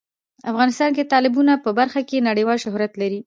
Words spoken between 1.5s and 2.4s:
په برخه کې